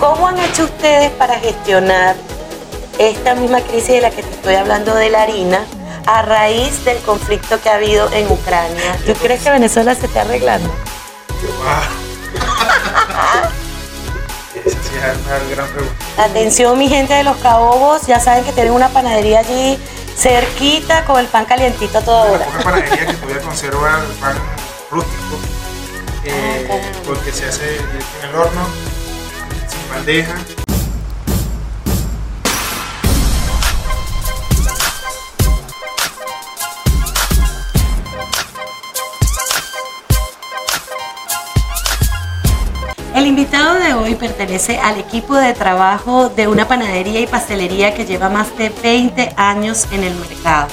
[0.00, 2.16] ¿Cómo han hecho ustedes para gestionar
[2.98, 5.60] esta misma crisis de la que te estoy hablando de la harina
[6.06, 8.96] a raíz del conflicto que ha habido en Ucrania?
[9.06, 10.68] ¿Tú crees que Venezuela se está arreglando?
[14.64, 15.94] Esa sí es una gran pregunta.
[16.18, 19.78] Atención mi gente de los Caobos, ya saben que tienen una panadería allí
[20.16, 22.44] cerquita con el pan calientito a toda hora.
[22.46, 24.34] poca panadería que todavía conserva el pan
[24.90, 25.38] rústico,
[26.24, 26.98] eh, Ah, caramba.
[27.06, 28.66] porque se hace en el horno,
[29.90, 30.36] bandeja.
[43.14, 48.06] El invitado de hoy pertenece al equipo de trabajo de una panadería y pastelería que
[48.06, 50.68] lleva más de 20 años en el mercado,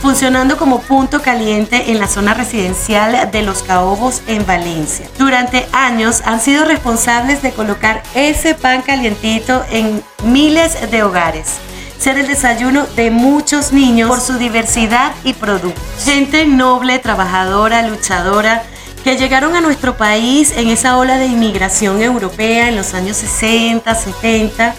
[0.00, 5.06] funcionando como punto caliente en la zona residencial de Los Caobos en Valencia.
[5.18, 11.58] Durante años han sido responsables de colocar ese pan calientito en miles de hogares
[11.98, 15.82] ser el desayuno de muchos niños por su diversidad y productos.
[16.04, 18.62] Gente noble, trabajadora, luchadora,
[19.02, 23.94] que llegaron a nuestro país en esa ola de inmigración europea en los años 60,
[23.94, 24.74] 70,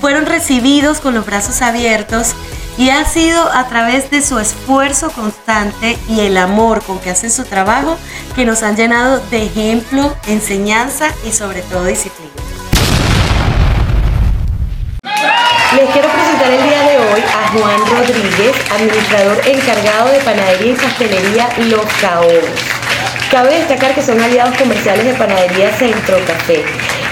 [0.00, 2.34] fueron recibidos con los brazos abiertos
[2.76, 7.30] y ha sido a través de su esfuerzo constante y el amor con que hacen
[7.30, 7.96] su trabajo
[8.34, 12.32] que nos han llenado de ejemplo, enseñanza y sobre todo disciplina.
[15.76, 20.76] Les quiero presentar el día de hoy a Juan Rodríguez, administrador encargado de panadería y
[20.76, 22.44] pastelería Los Caobos.
[23.30, 26.64] Cabe destacar que son aliados comerciales de Panadería Centro Café.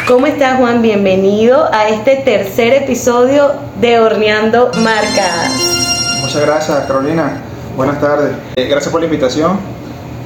[0.07, 0.83] ¿Cómo está Juan?
[0.83, 6.19] Bienvenido a este tercer episodio de Horneando Marcas.
[6.21, 7.41] Muchas gracias, Carolina.
[7.77, 8.33] Buenas tardes.
[8.57, 9.59] Eh, gracias por la invitación.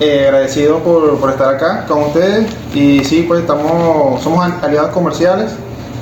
[0.01, 2.47] Eh, agradecido por, por estar acá con ustedes.
[2.75, 5.53] Y sí, pues estamos, somos al- aliados comerciales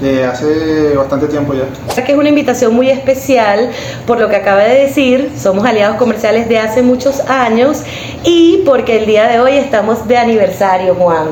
[0.00, 2.02] de hace bastante tiempo ya.
[2.02, 3.70] Que es una invitación muy especial
[4.06, 7.83] por lo que acaba de decir, somos aliados comerciales de hace muchos años
[8.24, 11.29] y porque el día de hoy estamos de aniversario, Juan.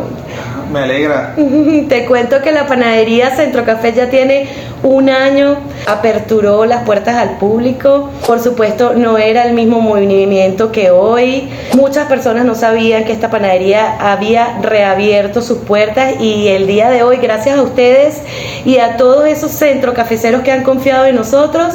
[0.73, 1.35] Me alegra.
[1.89, 4.49] Te cuento que la panadería Centro Café ya tiene
[4.83, 8.09] un año, aperturó las puertas al público.
[8.27, 11.51] Por supuesto, no era el mismo movimiento que hoy.
[11.75, 17.03] Muchas personas no sabían que esta panadería había reabierto sus puertas y el día de
[17.03, 18.23] hoy, gracias a ustedes
[18.65, 21.75] y a todos esos centro cafeceros que han confiado en nosotros,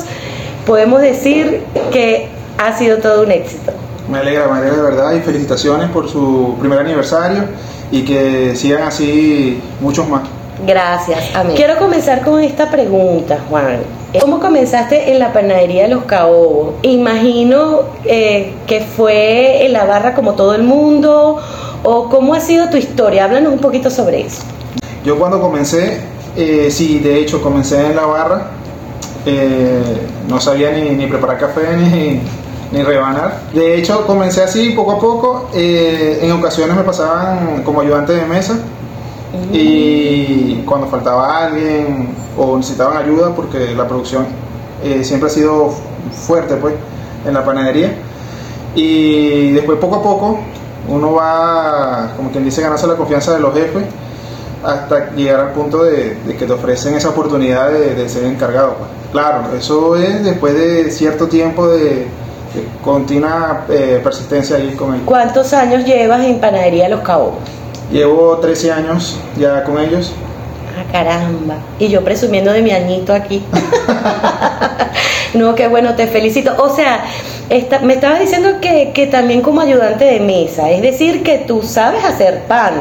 [0.65, 3.73] podemos decir que ha sido todo un éxito.
[4.09, 5.13] Me alegra, me alegra de verdad.
[5.13, 7.43] Y felicitaciones por su primer aniversario
[7.91, 10.23] y que sigan así muchos más.
[10.65, 11.55] Gracias, amén.
[11.55, 13.79] Quiero comenzar con esta pregunta, Juan.
[14.19, 16.75] ¿Cómo comenzaste en la panadería de los Caobos?
[16.81, 21.37] Imagino eh, que fue en la barra como todo el mundo,
[21.83, 23.25] o cómo ha sido tu historia.
[23.25, 24.43] Háblanos un poquito sobre eso.
[25.05, 26.01] Yo cuando comencé,
[26.35, 28.47] eh, sí, de hecho comencé en la barra,
[29.25, 29.81] eh,
[30.27, 32.21] no sabía ni, ni preparar café ni,
[32.71, 33.41] ni rebanar.
[33.53, 38.25] De hecho comencé así poco a poco, eh, en ocasiones me pasaban como ayudante de
[38.25, 38.57] mesa
[39.51, 44.25] y cuando faltaba alguien o necesitaban ayuda porque la producción
[44.83, 45.73] eh, siempre ha sido
[46.11, 46.75] fuerte pues
[47.25, 47.93] en la panadería
[48.75, 50.39] y después poco a poco
[50.87, 53.83] uno va como quien dice ganarse la confianza de los jefes
[54.63, 58.89] hasta llegar al punto de, que te ofrecen esa oportunidad de, ser encargado pues.
[59.11, 62.07] claro eso es después de cierto tiempo de
[62.83, 67.35] continua eh, persistencia ahí con él ¿Cuántos años llevas en panadería Los Caobos?
[67.91, 70.11] llevo 13 años ya con ellos
[70.79, 71.55] Ah, caramba.
[71.79, 73.41] Y yo presumiendo de mi añito aquí.
[75.33, 76.53] no, qué bueno, te felicito.
[76.59, 77.03] O sea,
[77.49, 81.61] esta- me estabas diciendo que, que también como ayudante de mesa, es decir, que tú
[81.63, 82.73] sabes hacer pan.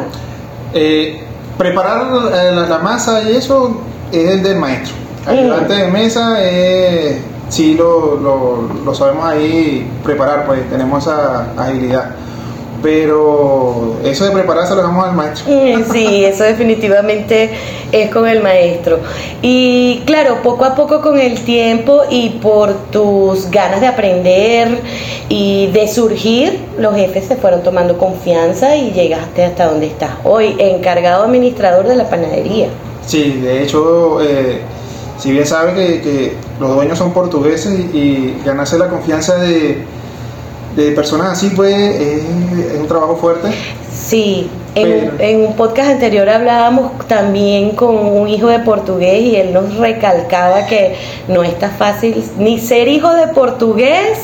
[0.74, 1.22] Eh,
[1.56, 2.02] preparar
[2.34, 3.80] eh, la, la masa y eso
[4.12, 4.94] es el del maestro.
[5.26, 7.18] Ayudante de mesa, eh,
[7.48, 12.10] sí lo, lo, lo sabemos ahí preparar, pues tenemos esa agilidad.
[12.82, 15.46] Pero eso de prepararse lo dejamos al maestro.
[15.92, 17.50] Sí, eso definitivamente
[17.90, 18.98] es con el maestro.
[19.42, 24.80] Y claro, poco a poco con el tiempo y por tus ganas de aprender
[25.28, 30.54] y de surgir, los jefes se fueron tomando confianza y llegaste hasta donde estás hoy,
[30.58, 32.68] encargado administrador de la panadería.
[33.06, 34.60] Sí, de hecho, eh,
[35.18, 39.84] si bien sabe que, que los dueños son portugueses y, y ganarse la confianza de,
[40.76, 42.22] de personas así, pues es,
[42.72, 43.48] es un trabajo fuerte.
[43.90, 49.52] Sí, en, en un podcast anterior hablábamos también con un hijo de portugués y él
[49.52, 50.96] nos recalcaba que
[51.28, 54.18] no está fácil ni ser hijo de portugués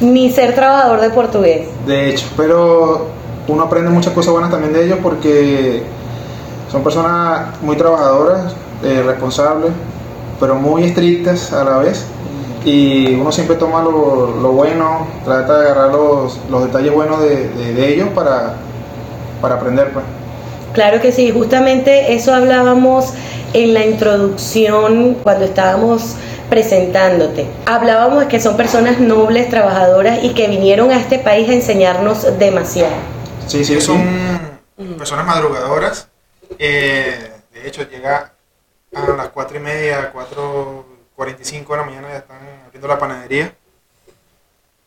[0.00, 1.68] ni ser trabajador de portugués.
[1.86, 3.06] De hecho, pero
[3.46, 5.82] uno aprende muchas cosas buenas también de ellos porque
[6.72, 9.70] son personas muy trabajadoras, eh, responsables,
[10.40, 12.04] pero muy estrictas a la vez.
[12.64, 17.48] Y uno siempre toma lo, lo bueno, trata de agarrar los, los detalles buenos de,
[17.48, 18.54] de- de ellos para,
[19.40, 19.92] para aprender.
[19.92, 20.04] Pues.
[20.74, 23.12] Claro que sí, justamente eso hablábamos
[23.54, 26.14] en la introducción cuando estábamos
[26.50, 27.46] presentándote.
[27.66, 32.26] Hablábamos de que son personas nobles, trabajadoras y que vinieron a este país a enseñarnos
[32.38, 32.92] demasiado.
[33.46, 33.80] Sí, sí.
[33.80, 34.02] son
[34.98, 36.08] personas madrugadoras.
[36.58, 38.32] eh, de hecho, llega
[38.92, 43.54] a las 4 y media, 4.45 de la mañana ya están abriendo la panadería.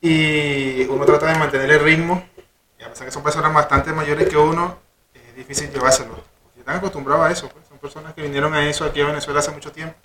[0.01, 2.27] Y uno trata de mantener el ritmo.
[2.79, 4.77] Y a pesar que son personas bastante mayores que uno,
[5.13, 6.15] es difícil llevárselo.
[6.57, 7.49] Están acostumbrados a eso.
[7.49, 7.65] pues.
[7.67, 9.95] Son personas que vinieron a eso aquí a Venezuela hace mucho tiempo.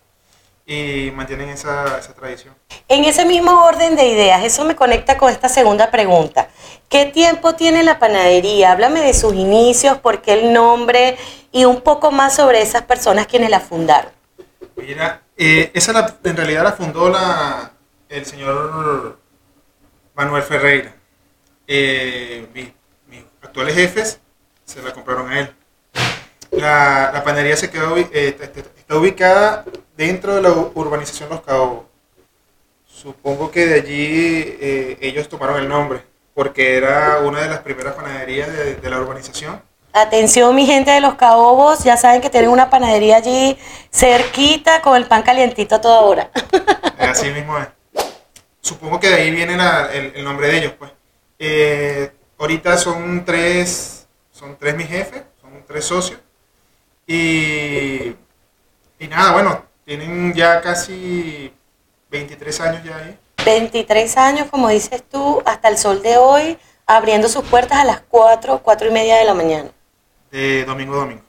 [0.71, 2.55] Y mantienen esa, esa tradición.
[2.89, 6.49] En ese mismo orden de ideas, eso me conecta con esta segunda pregunta.
[6.91, 8.73] ¿Qué tiempo tiene la panadería?
[8.73, 11.17] Háblame de sus inicios, por qué el nombre
[11.53, 14.13] y un poco más sobre esas personas quienes la fundaron.
[14.77, 17.73] Mira, eh, esa la- en realidad la fundó la,
[18.11, 19.19] el señor
[20.15, 20.95] Manuel Ferreira.
[21.67, 22.75] Eh, mi-
[23.09, 24.21] mis actuales jefes
[24.67, 25.55] se la compraron a él.
[26.51, 28.37] La, la panadería se quedó, eh,
[28.89, 29.65] está- ubicada
[29.97, 31.85] dentro de la urbanización Los Cabos.
[32.87, 36.03] Supongo que de allí eh, ellos tomaron el nombre,
[36.35, 39.63] porque era una de las primeras panaderías de, de la urbanización.
[39.93, 43.57] Atención mi gente de los Caobos, ya saben que tienen una panadería allí
[43.93, 46.31] cerquita con el pan calientito a toda hora.
[46.99, 47.69] Así mismo es.
[48.61, 50.91] Supongo que de ahí viene la- el, el nombre de ellos, pues.
[51.39, 56.21] Eh, ahorita son tres, son tres mis jefes, son tres socios.
[57.07, 58.15] Y,
[58.99, 61.53] y nada, bueno, tienen ya casi
[62.11, 63.19] 23 años ya ahí.
[63.45, 68.01] 23 años, como dices tú, hasta el sol de hoy, abriendo sus puertas a las
[68.01, 69.71] 4, 4 y media de la mañana.
[70.31, 71.23] de domingo a domingo.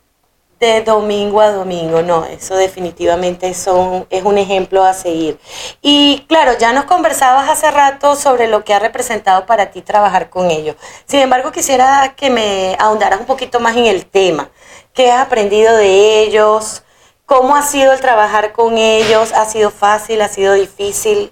[0.60, 5.40] De domingo a domingo, no, eso definitivamente son, es un ejemplo a seguir.
[5.82, 10.30] Y claro, ya nos conversabas hace rato sobre lo que ha representado para ti trabajar
[10.30, 10.76] con ellos.
[11.06, 14.50] Sin embargo, quisiera que me ahondaras un poquito más en el tema.
[14.94, 16.84] ¿Qué has aprendido de ellos?
[17.30, 19.34] ¿Cómo ha sido el trabajar con ellos?
[19.34, 20.20] ¿Ha sido fácil?
[20.24, 21.32] ¿Ha sido difícil?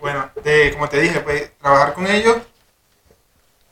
[0.00, 0.30] Bueno,
[0.72, 2.38] como te dije, pues trabajar con ellos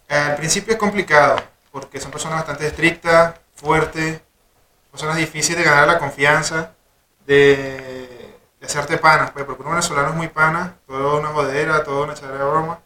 [0.06, 1.37] al principio es complicado,
[1.73, 4.20] porque son personas bastante estrictas, fuertes,
[4.91, 6.73] personas difíciles de ganar la confianza,
[7.26, 12.12] de, hacerte panas, pues, porque un venezolano es muy pana, toda una jodera, toda una
[12.12, 12.81] echadera de broma.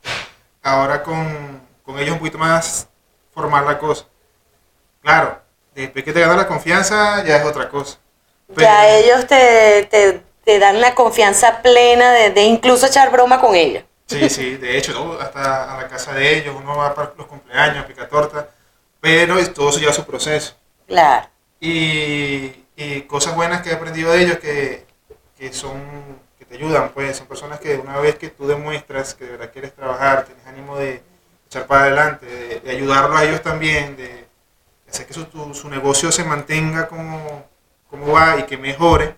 [0.63, 2.87] Ahora con, con ellos un poquito más
[3.35, 4.05] formal la cosa.
[5.03, 5.41] Claro,
[5.75, 7.99] después que te ganas la confianza ya es otra cosa.
[8.57, 13.55] Ya ellos te, te, te dan la confianza plena de, de incluso echar broma con
[13.55, 13.85] ellos.
[14.07, 15.13] Sí, sí, de hecho, ¿no?
[15.21, 18.49] hasta a la casa de ellos, uno va para los cumpleaños, pica torta,
[19.01, 20.57] pero es- todo eso lleva su proceso.
[20.87, 21.29] Claro.
[21.61, 24.87] Y, y cosas buenas que he aprendido de ellos que,
[25.39, 25.83] que son,
[26.39, 29.51] que te ayudan, pues son personas que una vez que tú demuestras que de verdad
[29.53, 31.03] quieres trabajar, tienes ánimo de
[31.47, 34.27] echar para adelante, de, de ayudarlos a ellos también, de
[34.89, 37.45] hacer que su, tu- su negocio se mantenga como,
[37.91, 39.17] como va y que mejore,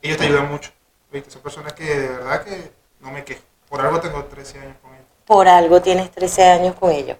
[0.00, 0.70] ellos te ayudan mucho.
[1.10, 1.30] ¿viste?
[1.30, 2.70] Son personas que de verdad que
[3.00, 3.42] no me quejo.
[3.68, 5.06] Por algo tengo 13 años con ellos.
[5.24, 7.16] Por algo tienes 13 años con ellos.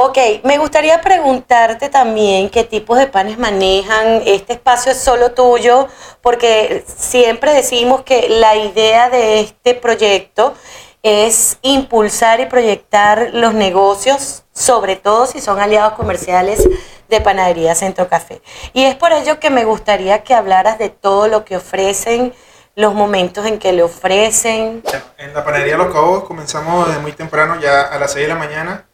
[0.00, 4.22] Ok, me gustaría preguntarte también qué tipos de panes manejan.
[4.26, 5.88] Este espacio es solo tuyo,
[6.20, 10.54] porque siempre decimos que la idea de este proyecto
[11.02, 16.68] es impulsar y proyectar los negocios, sobre todo si son aliados comerciales
[17.08, 18.42] de Panadería Centro Café.
[18.72, 22.34] Y es por ello que me gustaría que hablaras de todo lo que ofrecen,
[22.74, 24.82] los momentos en que le ofrecen.
[25.16, 28.38] En la panadería Los Cabos comenzamos desde muy temprano, ya a las 6 de la
[28.38, 28.84] mañana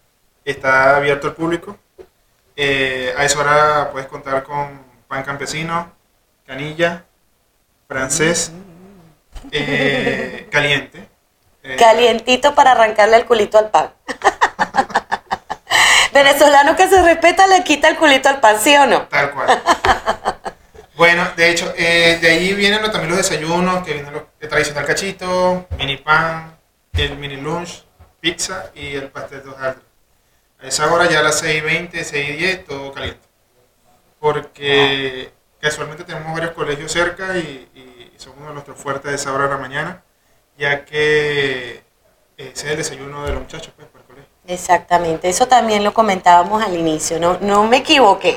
[0.45, 1.77] está abierto al público.
[2.57, 5.93] Eh, a esa hora puedes contar con pan campesino,
[6.47, 7.05] canilla,
[7.89, 8.53] francés,
[9.51, 11.14] eh, caliente.
[11.65, 13.93] Eh, Calientito para arrancarle el culito al pan.
[16.13, 19.03] Venezolano que se respeta le quita el culito al pan, ¿sí o no?
[19.09, 19.63] Tal cual.
[20.97, 24.49] Bueno, de hecho, eh, de ahí vienen los- también los desayunos, que vienen los, el
[24.49, 26.57] tradicional cachito, mini pan,
[26.93, 27.83] el mini lunch,
[28.21, 29.83] pizza y el pastel de hojaldre.
[30.63, 33.27] A esa hora ya a las 6.20, 6.10, todo caliente.
[34.21, 39.33] Porque casualmente tenemos varios colegios cerca y, y son uno de nuestros fuertes de esa
[39.33, 40.03] hora de la mañana,
[40.57, 41.83] ya que eh,
[42.37, 44.31] ese es el desayuno de los muchachos pues, para el colegio.
[44.47, 48.37] Exactamente, eso también lo comentábamos al inicio, no, no me equivoqué.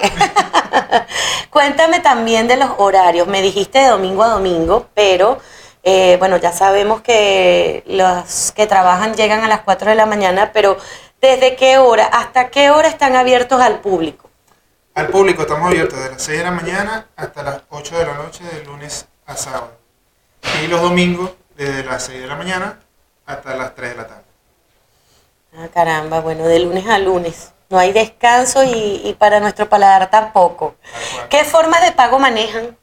[1.50, 5.40] Cuéntame también de los horarios, me dijiste de domingo a domingo, pero
[5.84, 10.52] eh, bueno, ya sabemos que los que trabajan llegan a las 4 de la mañana,
[10.54, 10.78] pero
[11.22, 14.30] ¿desde qué hora, hasta qué hora están abiertos al público?
[14.96, 18.14] Al público estamos abiertos de las 6 de la mañana hasta las 8 de la
[18.16, 19.78] noche de lunes a sábado.
[20.64, 22.80] Y los domingos desde las 6 de la mañana
[23.26, 24.24] hasta las 3 de la tarde.
[25.58, 27.52] Ah, caramba, bueno, de lunes a lunes.
[27.70, 30.76] No hay descanso y, y para nuestro paladar tampoco.
[30.82, 31.28] Tal.
[31.30, 32.78] ¿Qué formas de pago manejan?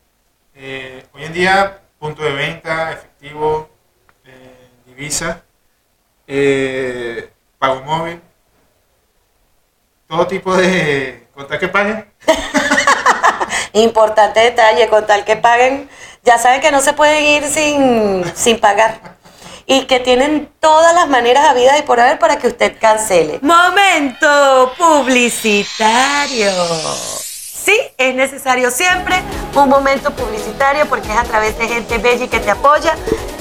[0.55, 3.69] Eh, hoy en día, punto de venta, efectivo,
[4.25, 5.43] eh, divisa,
[6.27, 8.21] eh, pago móvil,
[10.07, 12.13] todo tipo de contar que paguen.
[13.73, 15.89] Importante detalle, con tal que paguen,
[16.25, 19.15] ya saben que no se pueden ir sin, sin pagar.
[19.67, 23.39] Y que tienen todas las maneras habidas y por haber para que usted cancele.
[23.41, 26.53] Momento publicitario.
[27.65, 29.17] Sí, es necesario siempre
[29.55, 32.95] un momento publicitario porque es a través de gente bella y que te apoya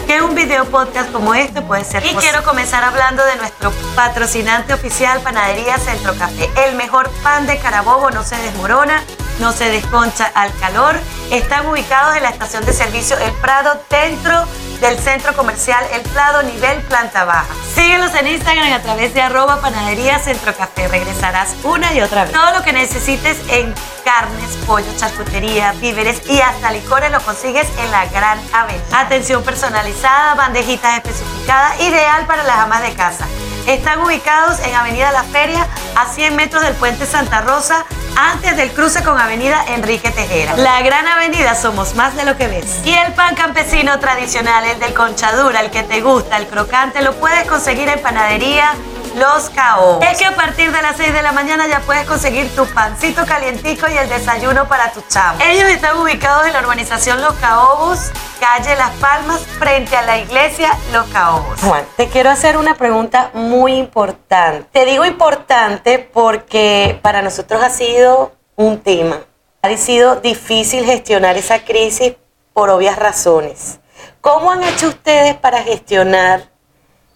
[0.06, 4.74] que un video podcast como este puede ser Y quiero comenzar hablando de nuestro patrocinante
[4.74, 6.50] oficial Panadería Centro Café.
[6.68, 9.04] El mejor pan de Carabobo no se desmorona,
[9.40, 10.96] no se desconcha al calor.
[11.32, 14.46] Están ubicados en la estación de servicio El Prado dentro
[14.84, 17.48] del centro comercial El Prado nivel planta baja.
[17.74, 20.90] Síguenos en Instagram a través de arroba panadería Centro Café.
[20.90, 22.34] Regresarás una y otra vez.
[22.34, 23.74] Todo lo que necesites en
[24.04, 28.84] carnes, pollo, charcutería, víveres y hasta licores lo consigues en la Gran Avenida.
[29.00, 33.26] Atención personalizada, bandejitas especificadas, ideal para las amas de casa.
[33.66, 38.72] Están ubicados en Avenida La Feria, a 100 metros del puente Santa Rosa, antes del
[38.72, 40.56] cruce con Avenida Enrique Tejera.
[40.58, 42.80] La Gran Avenida somos más de lo que ves.
[42.86, 47.14] Y el pan campesino tradicional, el del conchadura, el que te gusta, el crocante, lo
[47.14, 48.74] puedes conseguir en panadería
[49.16, 50.04] Los Caobos.
[50.04, 53.26] Es que a partir de las 6 de la mañana ya puedes conseguir tu pancito
[53.26, 55.38] calientico y el desayuno para tu chavo.
[55.44, 60.72] Ellos están ubicados en la urbanización Los Caobos, calle Las Palmas, frente a la iglesia
[60.92, 61.62] Los Caobos.
[61.62, 64.68] Juan, te quiero hacer una pregunta muy importante.
[64.72, 69.20] Te digo importante porque para nosotros ha sido un tema.
[69.62, 72.16] Ha sido difícil gestionar esa crisis
[72.54, 73.80] por obvias razones.
[74.22, 76.53] ¿Cómo han hecho ustedes para gestionar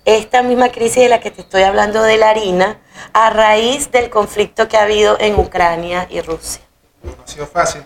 [0.07, 2.79] esta misma crisis de la que te estoy hablando de la harina
[3.11, 6.61] a raíz del conflicto que ha habido en Ucrania y Rusia?
[7.03, 7.85] No ha sido fácil.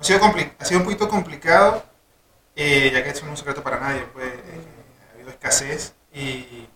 [0.00, 0.20] Ha sido,
[0.58, 1.82] ha sido un poquito complicado,
[2.56, 4.06] eh, ya que eso no es un secreto para nadie.
[4.14, 4.40] Pues, eh,
[5.10, 6.66] ha habido escasez y...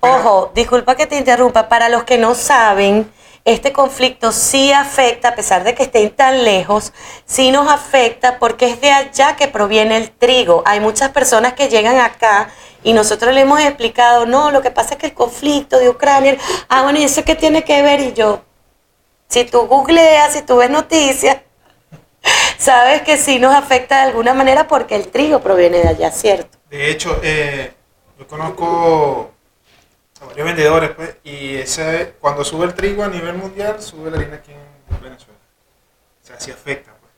[0.00, 3.08] Ojo, disculpa que te interrumpa, para los que no saben,
[3.44, 6.92] este conflicto sí afecta, a pesar de que estén tan lejos,
[7.26, 10.64] sí nos afecta porque es de allá que proviene el trigo.
[10.66, 12.50] Hay muchas personas que llegan acá
[12.88, 16.38] y nosotros le hemos explicado, no, lo que pasa es que el conflicto de Ucrania,
[16.70, 18.00] ah, bueno, ¿y eso qué tiene que ver?
[18.00, 18.42] Y yo,
[19.28, 21.36] si tú googleas, si tú ves noticias,
[22.58, 26.56] sabes que sí nos afecta de alguna manera porque el trigo proviene de allá, ¿cierto?
[26.70, 27.74] De hecho, eh,
[28.18, 29.32] yo conozco
[30.22, 34.16] a varios vendedores, pues, y ese, cuando sube el trigo a nivel mundial, sube la
[34.16, 35.38] harina aquí en Venezuela.
[36.22, 36.92] O sea, sí afecta.
[36.98, 37.12] Pues.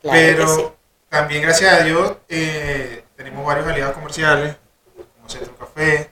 [0.00, 0.64] Claro Pero sí.
[1.10, 4.56] también, gracias a Dios, eh, tenemos varios aliados comerciales,
[5.32, 6.10] Centro Café,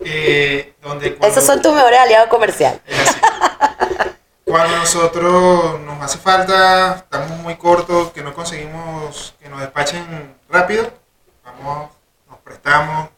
[0.00, 2.80] eh, donde cuando, Esos son tus mejores aliados comerciales.
[2.86, 3.20] es así.
[4.44, 10.92] Cuando nosotros nos hace falta, estamos muy cortos, que no conseguimos que nos despachen rápido,
[11.44, 11.90] vamos,
[12.28, 13.08] nos prestamos.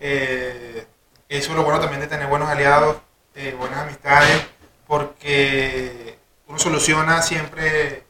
[0.00, 0.86] eh,
[1.28, 2.96] eso es lo bueno también de tener buenos aliados,
[3.34, 4.42] eh, buenas amistades,
[4.86, 8.02] porque uno soluciona siempre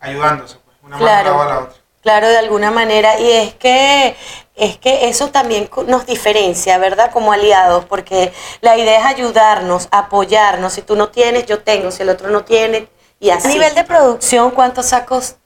[0.00, 1.30] ayudándose, pues, una mano Claro.
[1.30, 1.81] lava a la otra.
[2.02, 3.18] Claro, de alguna manera.
[3.20, 4.16] Y es que,
[4.56, 7.10] es que eso también nos diferencia, ¿verdad?
[7.12, 10.72] Como aliados, porque la idea es ayudarnos, apoyarnos.
[10.72, 11.90] Si tú no tienes, yo tengo.
[11.90, 12.88] Si el otro no tiene,
[13.20, 13.48] y así.
[13.48, 15.36] A nivel de producción, ¿cuántos sacos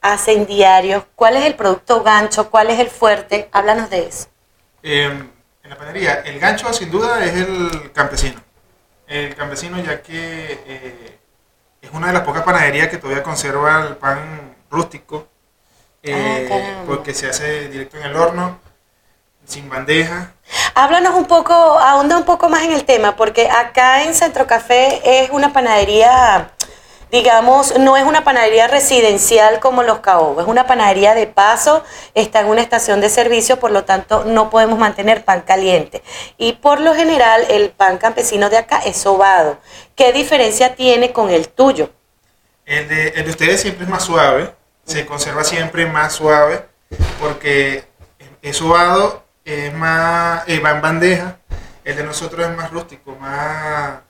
[0.00, 1.04] hacen diarios?
[1.14, 2.50] ¿Cuál es el producto gancho?
[2.50, 3.48] ¿Cuál es el fuerte?
[3.52, 4.26] Háblanos de eso.
[4.82, 8.42] Eh, en la panadería, el gancho sin duda es el campesino.
[9.06, 11.18] El campesino ya que eh,
[11.80, 15.28] es una de las pocas panaderías que todavía conserva el pan rústico,
[16.04, 18.58] eh, Ah, porque se hace directo en el horno,
[19.46, 20.32] sin bandeja.
[20.74, 25.00] Háblanos un poco, ahonda un poco más en el tema, porque acá en Centro Café
[25.22, 26.50] es una panadería,
[27.10, 31.82] digamos, no es una panadería residencial como Los Caobos, es una panadería de paso,
[32.14, 36.02] está en una estación de servicio, por lo tanto no podemos mantener pan caliente.
[36.38, 39.58] Y por lo general el pan campesino de acá es sobado.
[39.94, 41.90] ¿Qué diferencia tiene con el tuyo?
[42.66, 44.52] El de, el de ustedes siempre es más suave,
[44.84, 46.64] se conserva siempre más suave,
[47.20, 47.84] porque
[48.42, 51.36] es sobado, es más, eh, va en bandeja.
[51.84, 54.00] El de nosotros es más rústico, más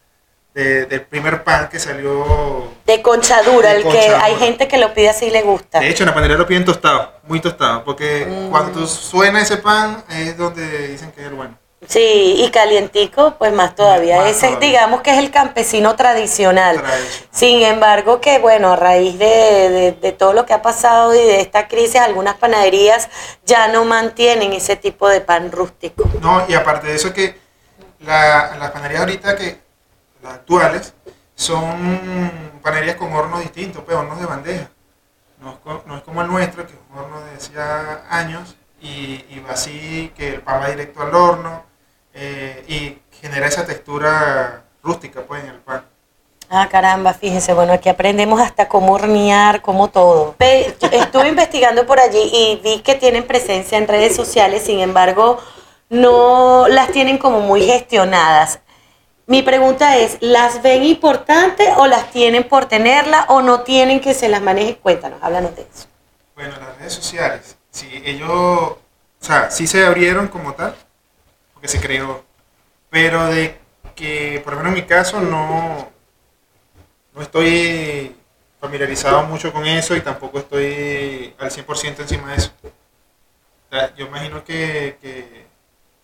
[0.55, 4.95] de- del primer pan que salió De conchadura, De el que hay gente que lo
[4.95, 5.81] pide así y le gusta.
[5.81, 8.51] De hecho, en la panadería lo piden tostado, muy tostado, porque Mm.
[8.51, 11.59] cuando suena ese pan es donde dicen que es el bueno.
[11.89, 14.19] Sí, y calientico, pues más todavía.
[14.19, 14.69] Más Ese, todavía.
[14.69, 16.77] digamos que es el campesino tradicional.
[16.81, 17.29] Tradicional.
[17.31, 21.19] Sin embargo, que bueno, a raíz de, de- de todo lo que ha pasado y
[21.19, 23.09] de esta crisis, algunas panaderías
[23.45, 26.05] ya no mantienen ese tipo de pan rústico.
[26.21, 27.39] No, y aparte de eso que
[28.01, 29.59] la- las panaderías ahorita que
[30.23, 30.95] las actuales
[31.35, 34.71] son panaderías con hornos distintos, pues hornos de bandeja.
[35.41, 39.25] No es, no es como el nuestro, que es un horno de hacía años y,
[39.29, 41.65] y va así, que el pan va directo al horno
[42.15, 45.85] eh, y genera esa textura rústica pues en el pan.
[46.51, 50.37] Ah, caramba, fíjese, bueno, aquí aprendemos hasta cómo hornear, cómo todo.
[50.39, 55.41] Estuve investigando por allí y vi que tienen presencia en redes sociales, sin embargo,
[55.89, 58.61] no las tienen como muy gestionadas.
[59.27, 64.13] Mi pregunta es, ¿las ven importantes o las tienen por tenerla o no tienen que
[64.13, 64.77] se las maneje?
[64.77, 65.89] Cuéntanos, háblanos de eso.
[66.35, 68.79] Bueno, las redes sociales, sí, ellos, o
[69.19, 70.75] sea, sí se abrieron como tal,
[71.65, 72.23] porque se creó,
[72.91, 73.57] pero de
[73.95, 75.89] que, por lo menos en mi caso, no,
[77.15, 78.15] no estoy
[78.61, 82.51] familiarizado mucho con eso y tampoco estoy al 100% encima de eso.
[82.63, 85.47] O sea, yo imagino que, que,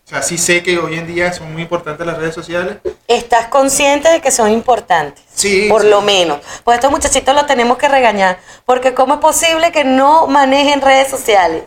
[0.06, 2.78] o sea, sí sé que hoy en día son muy importantes las redes sociales.
[3.06, 5.22] ¿Estás consciente de que son importantes?
[5.34, 5.90] Sí, Por sí.
[5.90, 6.40] lo menos.
[6.64, 11.10] Pues estos muchachitos los tenemos que regañar, porque ¿cómo es posible que no manejen redes
[11.10, 11.64] sociales?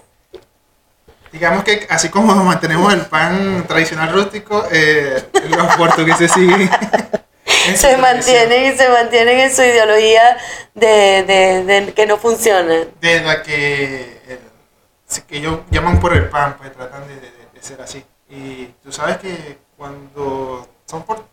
[1.33, 6.69] Digamos que así como mantenemos el pan tradicional rústico, eh, los portugueses siguen.
[7.75, 10.37] se mantienen y se mantienen en su ideología
[10.75, 12.75] de, de- de que no funciona.
[13.01, 17.81] De la que, el- que ellos llaman por el pan, pues tratan de, de- ser
[17.81, 18.03] así.
[18.29, 21.25] Y tú sabes que cuando son por-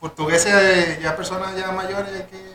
[0.00, 2.52] portugueses, ya personas ya mayores, que...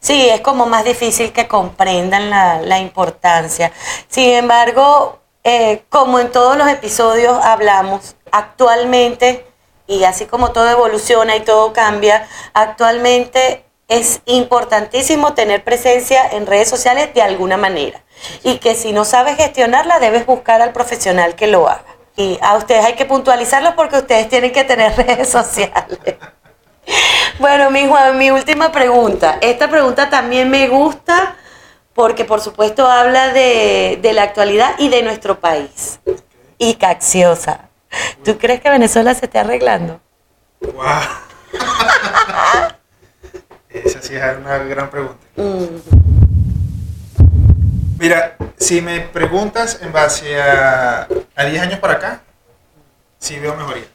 [0.00, 3.72] Sí, es como más difícil que comprendan la, la importancia.
[4.08, 5.18] Sin embargo,
[5.48, 9.46] eh, como en todos los episodios hablamos, actualmente,
[9.86, 16.68] y así como todo evoluciona y todo cambia, actualmente es importantísimo tener presencia en redes
[16.68, 18.02] sociales de alguna manera.
[18.42, 21.96] Y que si no sabes gestionarla, debes buscar al profesional que lo haga.
[22.16, 26.16] Y a ustedes hay que puntualizarlo porque ustedes tienen que tener redes sociales.
[27.38, 29.38] Bueno, mi Juan, mi última pregunta.
[29.40, 31.36] Esta pregunta también me gusta
[31.96, 35.98] porque por supuesto habla de, de la actualidad y de nuestro país.
[36.58, 37.70] Y caxiosa.
[38.22, 39.98] ¿Tú crees que Venezuela se esté arreglando?
[40.60, 40.84] ¡Wow!
[43.70, 45.26] Esa sí es una gran pregunta.
[47.98, 52.20] Mira, si me preguntas en base a, a 10 años para acá,
[53.18, 53.86] sí veo mejoría.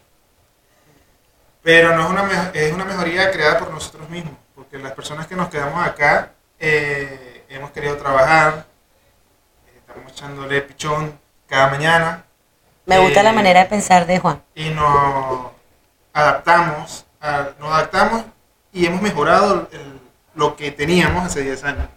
[1.62, 5.36] Pero no es una, es una mejoría creada por nosotros mismos, porque las personas que
[5.36, 8.66] nos quedamos acá eh, hemos querido trabajar,
[9.68, 12.24] eh, estamos echándole pichón cada mañana
[12.86, 14.42] Me gusta Eh, la manera de pensar de Juan.
[14.56, 15.52] y nos
[16.14, 18.24] adaptamos, a- nos adaptamos
[18.74, 20.00] y hemos mejorado el-
[20.34, 21.88] lo que teníamos hace 10 años.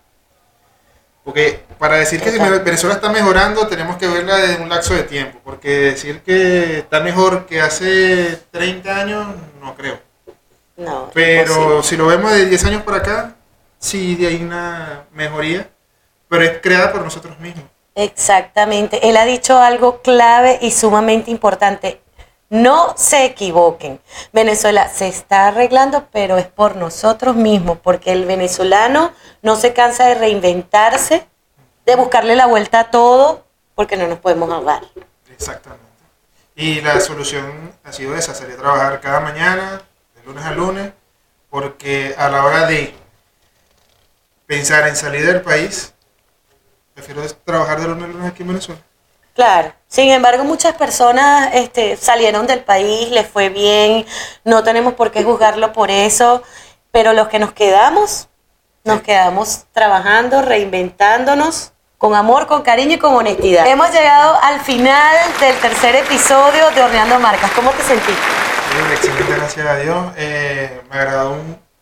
[1.25, 2.31] Porque para decir que.
[2.33, 7.01] Venezuela está mejorando tenemos que verla de un lapso de tiempo, porque decir que está
[7.01, 9.27] mejor que hace 30 años
[9.63, 9.99] no creo.
[10.77, 13.35] No, Pero si lo vemos de 10 años para acá,
[13.85, 15.69] sí hay una mejoría,
[16.29, 17.65] pero es creada por nosotros mismos.
[17.95, 19.09] Exactamente.
[19.09, 22.01] Él ha dicho algo clave y sumamente importante.
[22.49, 24.01] No se equivoquen.
[24.33, 30.07] Venezuela se está arreglando, pero es por nosotros mismos, porque el venezolano no se cansa
[30.07, 31.27] de reinventarse,
[31.85, 33.45] de buscarle la vuelta a todo,
[33.75, 34.83] porque no nos podemos ahogar.
[35.31, 35.85] Exactamente.
[36.57, 39.83] Y la solución ha sido esa, salir a trabajar cada mañana,
[40.15, 40.93] de lunes a lunes,
[41.51, 42.95] porque a la hora de
[44.47, 45.93] pensar en salir del país,
[46.95, 48.81] prefiero trabajar de lunes a lunes aquí en Venezuela.
[49.35, 49.73] Claro.
[49.89, 54.07] Sin embargo, muchas personas este, salieron del país, les fue bien,
[54.45, 56.43] no tenemos por qué juzgarlo por eso,
[56.93, 58.29] pero los que nos quedamos,
[58.85, 63.67] nos quedamos trabajando, reinventándonos con amor, con cariño y con honestidad.
[63.67, 67.51] Hemos llegado al final del tercer episodio de Horneando Marcas.
[67.53, 68.23] ¿Cómo te sentiste?
[68.73, 70.13] Bien, excelente, gracias a Dios.
[70.17, 71.37] Eh, me agradó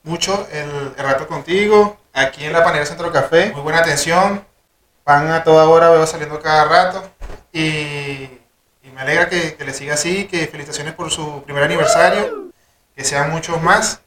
[0.04, 3.50] mucho el, el rato contigo, aquí en la panera Centro Café.
[3.52, 4.44] Muy buena atención,
[5.04, 7.10] van a toda hora, veo saliendo cada rato.
[7.52, 8.38] Y,
[8.94, 12.50] me alegra que, que le siga así, que felicitaciones por su primer aniversario,
[12.94, 14.02] que sean muchos más.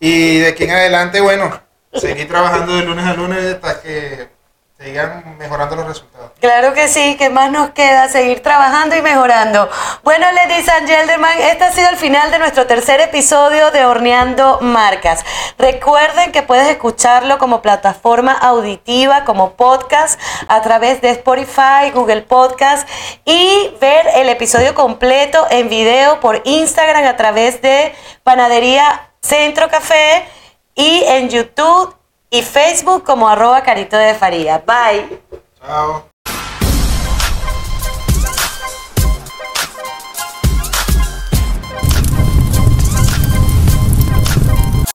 [0.00, 1.60] Y de aquí en adelante, bueno,
[1.92, 4.33] seguir trabajando de lunes a lunes hasta que
[4.84, 6.32] sigan mejorando los resultados.
[6.40, 8.08] Claro que sí, ¿qué más nos queda?
[8.08, 9.70] Seguir trabajando y mejorando.
[10.02, 14.60] Bueno, ladies and gentlemen, este ha sido el final de nuestro tercer episodio de Horneando
[14.60, 15.24] Marcas.
[15.56, 22.86] Recuerden que puedes escucharlo como plataforma auditiva, como podcast, a través de Spotify, Google Podcast
[23.24, 30.26] y ver el episodio completo en video por Instagram a través de Panadería Centro Café
[30.74, 31.96] y en YouTube
[32.34, 34.58] y Facebook como arroba carito de faría.
[34.58, 35.20] Bye.
[35.64, 36.13] Chao.